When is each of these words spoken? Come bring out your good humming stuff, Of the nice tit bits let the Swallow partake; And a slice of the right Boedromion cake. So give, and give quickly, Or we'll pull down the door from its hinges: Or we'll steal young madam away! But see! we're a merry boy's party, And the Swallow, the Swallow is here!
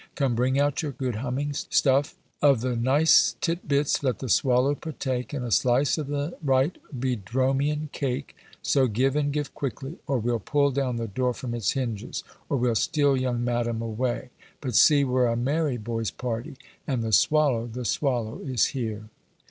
Come 0.15 0.33
bring 0.33 0.59
out 0.59 0.81
your 0.81 0.93
good 0.93 1.17
humming 1.17 1.53
stuff, 1.53 2.15
Of 2.41 2.61
the 2.61 2.75
nice 2.75 3.35
tit 3.39 3.67
bits 3.67 4.01
let 4.01 4.17
the 4.17 4.29
Swallow 4.29 4.73
partake; 4.73 5.31
And 5.31 5.45
a 5.45 5.51
slice 5.51 5.95
of 5.99 6.07
the 6.07 6.35
right 6.41 6.75
Boedromion 6.91 7.87
cake. 7.91 8.35
So 8.63 8.87
give, 8.87 9.15
and 9.15 9.31
give 9.31 9.53
quickly, 9.53 9.99
Or 10.07 10.17
we'll 10.17 10.39
pull 10.39 10.71
down 10.71 10.95
the 10.95 11.05
door 11.07 11.35
from 11.35 11.53
its 11.53 11.73
hinges: 11.73 12.23
Or 12.49 12.57
we'll 12.57 12.73
steal 12.73 13.15
young 13.15 13.43
madam 13.43 13.79
away! 13.79 14.31
But 14.59 14.73
see! 14.73 15.03
we're 15.03 15.27
a 15.27 15.35
merry 15.37 15.77
boy's 15.77 16.09
party, 16.09 16.57
And 16.87 17.03
the 17.03 17.11
Swallow, 17.13 17.67
the 17.67 17.85
Swallow 17.85 18.39
is 18.39 18.65
here! 18.73 19.09